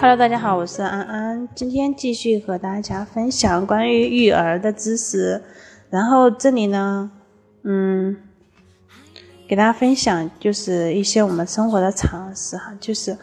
[0.00, 5.42] Hello，大家好，我是安安，今天继续和大家分享关于育儿的知识。
[5.90, 7.10] 然后这里呢，
[7.64, 8.16] 嗯，
[9.48, 13.18] 给大家分享就是一些我们生活的常识哈，就是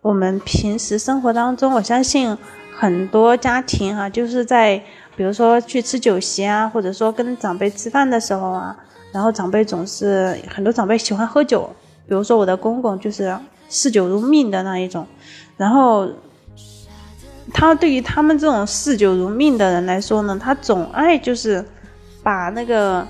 [0.00, 2.36] 我们平时生活当中，我相信
[2.76, 4.82] 很多家庭哈，就是在
[5.14, 8.76] 比如说去吃酒席啊，或者说跟长辈吃饭的时候啊，
[9.12, 11.70] 然后长辈总是很多长辈喜欢喝酒，
[12.08, 15.06] 比如说我的公公就是嗜酒如命的那一种。
[15.60, 16.08] 然后，
[17.52, 21.62] 他对于他们这种嗜酒如命的人来说呢，他总爱就是
[22.22, 23.06] 把那个，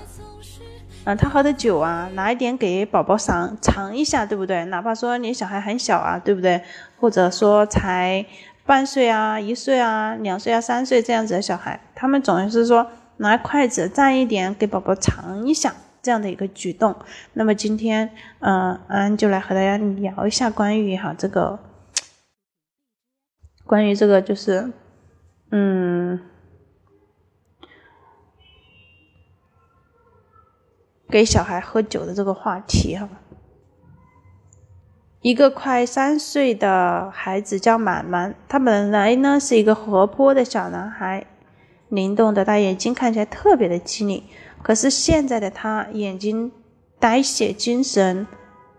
[1.05, 4.65] 嗯，他喝的酒啊，拿一点给宝宝尝尝一下，对不对？
[4.65, 6.61] 哪怕说你小孩很小啊，对不对？
[6.99, 8.25] 或者说才
[8.65, 16.93] 半岁啊、一岁啊、两岁啊、三岁这样子的小孩，他们总是说拿筷子蘸一点给宝宝尝一下这样的一个举动。
[17.31, 18.09] 那么今天，
[18.39, 21.57] 嗯安，就来和大家聊一下关于哈这个。
[23.71, 24.69] 关于这个就是，
[25.49, 26.19] 嗯，
[31.09, 33.07] 给小孩喝酒的这个话题哈。
[35.21, 41.25] 一个快三岁的孩子叫满满，他本来呢是一个活泼的小男孩，
[41.87, 44.21] 灵动的大眼睛看起来特别的机灵。
[44.61, 46.51] 可是现在的他眼睛
[46.99, 48.27] 呆滞，精神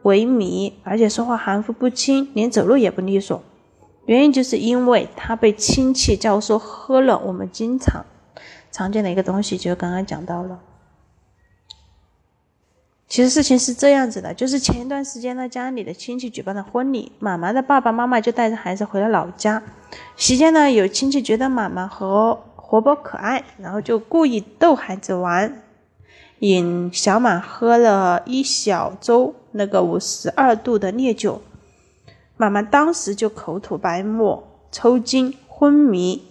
[0.03, 3.43] 萎靡，而且说话含糊不清，连走路也不利索。
[4.13, 8.05] 原因就是因为他被亲戚教唆喝了我们经常
[8.71, 10.61] 常见的一个东西，就刚刚讲到了。
[13.09, 19.63] 其实事情是这样子的，就是前一段时间呢，家里的亲戚举办了婚礼，妈妈的爸爸妈妈就带着孩子回了老家。
[20.15, 25.63] 席间呢，有亲戚觉得妈妈和活泼可爱，然后就故意逗孩子玩，
[26.41, 31.41] 引小满喝了一小盅那个五十二度的烈酒。
[32.43, 36.23] 妈妈当时就口吐白沫、抽筋、昏迷，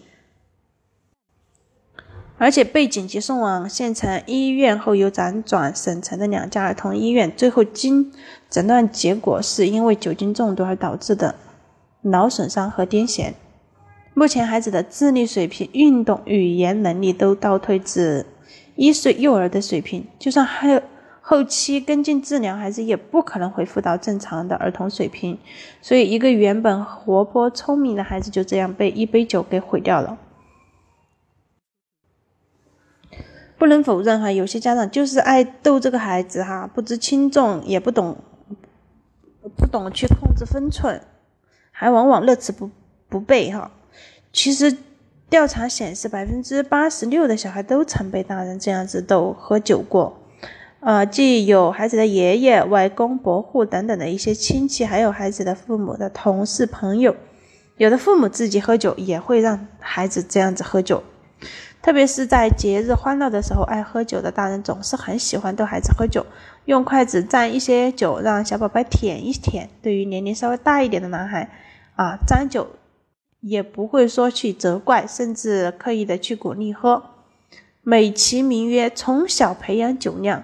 [2.37, 8.11] 而且被紧急送往县城医院后，又辗转省城的两家儿童医院，最后经
[8.49, 11.35] 诊断结果是因为酒精中毒而导致的
[12.01, 13.31] 脑损伤和癫痫。
[14.13, 18.25] 目前孩子的智力水平、运动、语言能力都倒退至
[18.75, 20.81] 一岁幼儿的水平，就算还有。
[21.31, 25.39] 后期跟进治疗，孩子也不可能恢复到正常的儿童水平，
[25.81, 30.17] 所以一个原本活泼聪明的孩子就这样被一杯酒给毁掉了。
[33.57, 38.17] 不能否认哈，有些家长就是爱逗这个孩子哈，不知轻重，也不懂
[39.55, 41.01] 不懂去控制分寸，
[41.71, 42.69] 还往往乐此不
[43.07, 43.71] 不备哈。
[44.33, 44.75] 其实
[45.29, 50.17] 调查显示，百分之八十六的小孩都曾被大人这样子逗喝酒过。
[50.81, 57.15] 呃，既有孩子的爷爷、外公、伯父等等的一些亲戚，还有孩子的父母的同事、朋友，
[57.77, 61.03] 有的父母自己喝酒，也会让孩子这样子喝酒。
[61.83, 66.25] 特别是在节日欢乐的时候，爱喝酒的大人总是很喜欢逗孩子喝酒，
[66.65, 69.69] 用筷子蘸一些酒，让小宝贝舔一舔。
[69.83, 71.47] 对于年龄稍微大一点的男孩，
[71.95, 72.67] 啊，沾酒
[73.39, 77.03] 也不会说去责怪，甚至刻意的去鼓励喝，
[77.83, 80.43] 美其名曰从小培养酒量。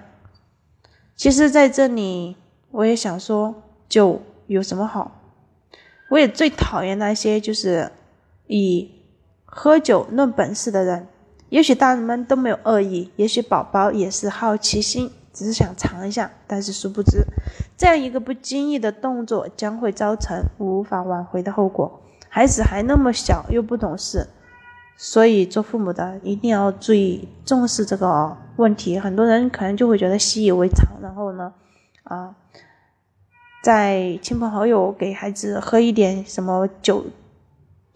[1.18, 2.36] 其实，在这里，
[2.70, 3.52] 我也想说，
[3.88, 5.10] 酒有什么好？
[6.10, 7.90] 我也最讨厌那些就是
[8.46, 8.88] 以
[9.44, 11.08] 喝酒论本事的人。
[11.48, 16.30] 也许大人们都没有恶意，也许宝宝也是好奇心，只是想尝一下。
[16.46, 17.24] 但是殊不知，
[17.76, 22.00] 这样一个不经意的动作将会造成无法挽回的后果。
[22.28, 24.28] 孩子还那么小，又不懂事。
[25.00, 28.98] 所以，做父母的一定要注意重视这个问题。
[28.98, 31.54] 很多人可能就会觉得习以为常，然后呢，
[32.02, 32.34] 啊，
[33.62, 37.04] 在亲朋好友给孩子喝一点什么酒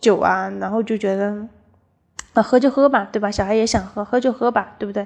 [0.00, 1.48] 酒啊，然后就觉得
[2.34, 3.28] 那，喝就喝吧，对吧？
[3.32, 5.04] 小孩也想喝，喝就喝吧，对不对？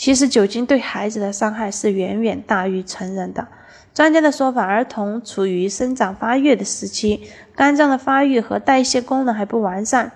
[0.00, 3.48] 其实酒精对孩子的伤害是远远大于成人的。
[3.92, 7.20] 专家的说法，儿童处于生长发育的时期，
[7.54, 10.12] 肝脏的发育和代谢功能还不完善，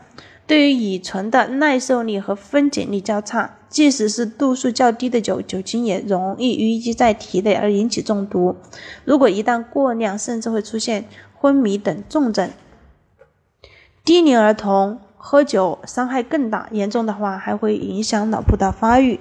[0.46, 3.58] 对于乙醇的耐受力和分解力较差。
[3.68, 8.56] 即使是度数较低的酒，酒精也容易淤积在体内而引起中毒。
[9.04, 11.04] 如果一旦过量，甚至会出现
[11.34, 12.48] 昏迷等重症。
[14.02, 19.20] 低龄儿童喝酒伤害更大，严重的话还会影响脑部的发育。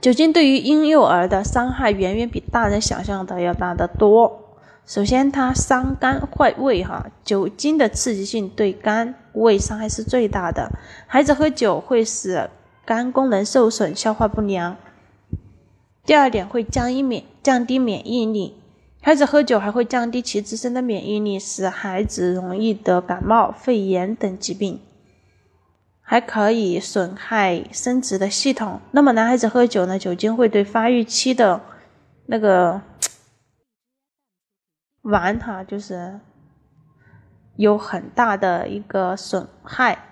[0.00, 4.56] 酒精对于婴幼儿的伤害远远比大人想象的要大得多。
[4.86, 10.72] 首先，它伤肝坏胃，哈，酒精的刺激性对肝胃伤害是最大的。
[11.06, 12.48] 孩子喝酒会使
[12.86, 14.76] 肝功能受损，消化不良。
[16.06, 18.54] 第二点，会降一免降低免疫力。
[19.02, 24.80] 孩子喝酒还会降低其自身的免疫力，使孩子容易得感冒、肺炎等疾病，
[26.10, 28.80] 还可以损害生殖的系统。
[28.90, 29.96] 那么男孩子喝酒呢？
[29.96, 31.60] 酒精会对发育期的
[32.26, 32.82] 那个
[35.02, 36.18] 丸哈，就是
[37.54, 40.06] 有很大的一个损害。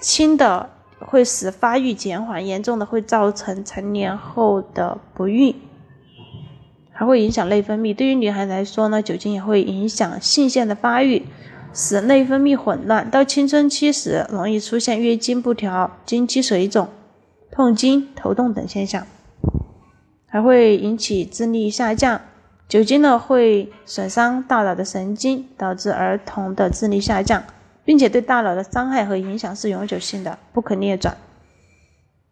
[0.00, 0.70] 轻的
[1.00, 5.60] 会使发育减缓，严重的会造成成年后的不孕。
[6.92, 7.92] 还会影响内分泌。
[7.92, 11.26] 对于女孩来说呢，酒精也会影响性腺的发育，
[11.72, 13.10] 使内分泌混乱。
[13.10, 16.88] 到青春期时，容易出现月经不调、经期水肿、
[17.50, 19.06] 痛经、头痛等现象，
[20.26, 22.20] 还会引起智力下降。
[22.68, 27.42] 酒精呢，会损伤大脑的神经，导致儿童的智力下降，
[27.84, 31.16] 并且对大脑的伤害和影响是永久性的，不可逆转。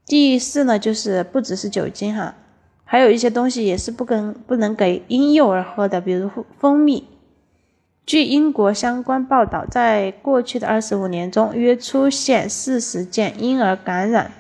[0.07, 2.35] 第四呢，就是不只是酒精哈。
[2.85, 6.31] 还有一些东西也是不跟不能给婴幼儿喝的，比如
[6.61, 7.09] 蜂蜜。
[8.07, 14.31] 据英国相关报道，在过去的二十五年中，约出现四十件婴儿感染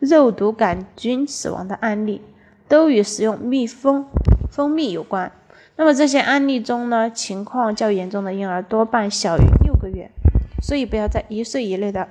[0.00, 2.20] 肉毒杆菌死亡的案例，
[2.66, 4.06] 都与食用蜜蜂
[4.50, 5.30] 蜂蜜有关。
[5.76, 10.10] 那么这些案例中呢，情况较严重的婴儿多半小于六个月，
[10.60, 12.08] 所以不要在一岁以内的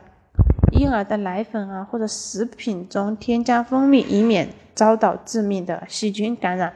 [0.71, 4.47] 婴儿的奶粉啊或者食品中添加蜂蜜，以免。
[4.73, 6.73] 遭到致命的细菌感染，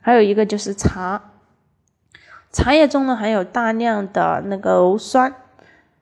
[0.00, 1.29] 还有一个就是茶，
[2.52, 5.32] 茶叶中呢含有大量的那个鞣酸，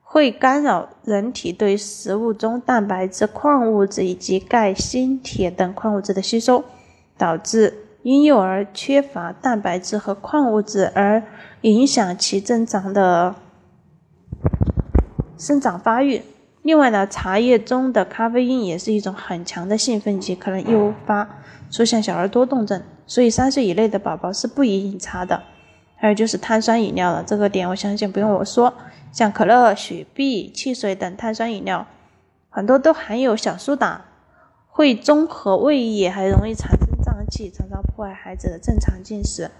[0.03, 6.65] 会干扰人体对食物中蛋白质、矿物质以及钙、锌、铁等矿物质的吸收，
[7.19, 11.23] 导致婴幼儿缺乏蛋白质和矿物质，而
[11.61, 13.35] 影响其正常的
[15.37, 16.23] 生长发育。
[16.63, 21.29] 另外呢，茶叶中的咖啡因也是一种很强的兴奋剂，可能诱发
[21.71, 25.43] 出现小儿多动症，所以三岁以内的宝宝是不宜饮茶的。
[26.01, 28.73] 还有就是碳酸饮料了，这个点我相信不用我说，
[29.11, 31.87] 像可乐、雪碧、汽水等碳酸饮料，
[32.49, 34.05] 很多都含有小苏打，
[34.69, 39.51] 会中和胃液，还容易产生胀气，常常破坏孩子的正常进食。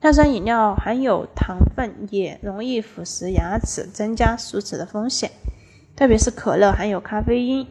[0.00, 5.30] 碳酸饮料含有糖分，也容易腐蚀牙齿，增加龋齿的风险。
[5.94, 7.66] 特别是可乐含有咖啡因，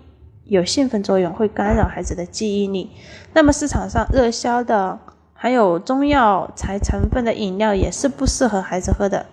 [0.45, 2.91] 有兴奋作用，会干扰孩子的记忆力。
[3.33, 4.97] 那么市场上热销的
[5.45, 9.27] 含有中药材成分的饮料也是不适合孩子喝的，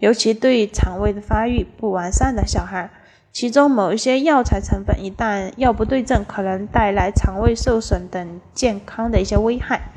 [0.00, 2.90] 尤其对肠胃的发育不完善的小孩。
[3.30, 9.92] 其中某一些药材成分一旦药不对症，可能带来肠胃受损等健康的一些危害。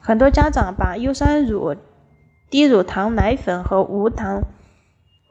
[0.00, 1.76] 很多家长把优酸乳、
[2.48, 4.40] 低乳糖奶粉和无糖、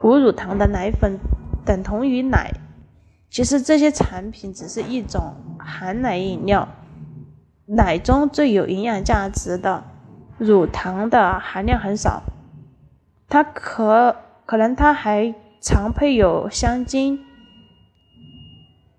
[0.04, 1.18] 无乳糖的奶粉。
[1.66, 2.52] 等同于奶，
[3.28, 6.68] 其实这些产品只是一种含奶饮料。
[7.72, 9.84] 奶中最有营养价值的
[10.38, 12.22] 乳糖的含量很少，
[13.28, 17.20] 它可可能它还常配有香精、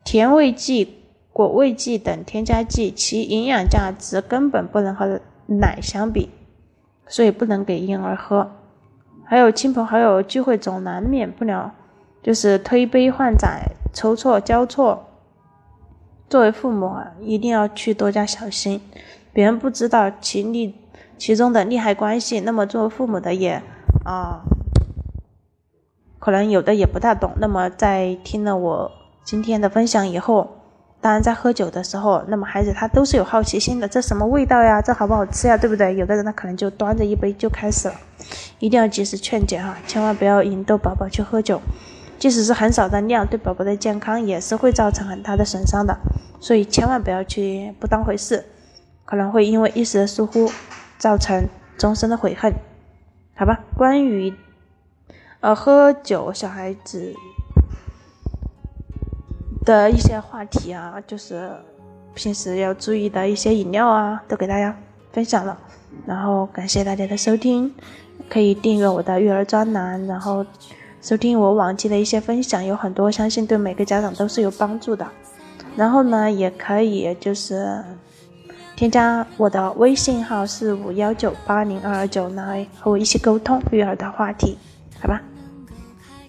[0.05, 1.03] 甜味剂、
[1.33, 6.29] 果味剂等添加剂，其营养价值根本不能和奶相比，
[7.07, 8.51] 所以不能给婴儿喝。
[9.25, 11.73] 还有亲朋好友聚会总难免不了。
[12.23, 15.10] 就是推杯换盏、筹措交错，
[16.31, 18.79] 作为父母啊，一定要去多加小心，
[19.33, 20.73] 别人不知道其利
[21.17, 23.61] 其中的利害关系，那么作为父母的也
[24.05, 24.39] 啊，
[26.19, 27.33] 可能有的也不大懂。
[27.35, 28.89] 那么在听了我
[29.25, 30.49] 今天的分享以后，
[31.01, 34.81] 当然在喝酒的时候，那么孩子他都是有好奇心的，这什么味道呀？
[34.81, 35.57] 这好不好吃呀？
[35.57, 35.93] 对不对？
[35.97, 37.95] 有的人他可能就端着一杯就开始了，
[38.59, 41.61] 一定要及时劝解哈，千万不要引逗宝宝去喝酒。
[42.21, 45.97] 即使是很少的量，对宝宝的健康也是会造成很大的损伤的，
[46.39, 48.45] 所以千万不要去不当回事，
[49.05, 50.47] 可能会因为一时的疏忽，
[50.99, 51.43] 造成
[51.79, 52.53] 终身的悔恨。
[53.33, 54.31] 好吧，关于
[55.39, 57.11] 呃喝酒小孩子
[59.65, 61.49] 的一些话题啊，就是
[62.13, 64.77] 平时要注意的一些饮料啊，都给大家
[65.11, 65.57] 分享了。
[66.05, 67.73] 然后感谢大家的收听，
[68.29, 70.45] 可以订阅我的育儿专栏，然后。
[71.01, 75.07] 收听我往期的一些分享，有很多相信对每个家长都是有帮助的。
[75.75, 77.83] 然后呢，也可以就是
[78.75, 84.57] 添加我的微信号是五幺九八零二二九来和我一起沟通育儿的话题，
[84.99, 85.21] 好吧？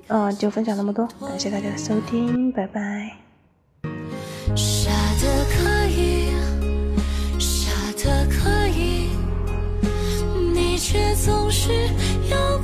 [0.09, 3.13] 嗯，就分享那么多，感谢大家的收听，拜拜。
[4.57, 6.33] 傻的可以，
[7.39, 9.11] 傻的可以，
[10.55, 11.71] 你却总是
[12.31, 12.63] 要哭。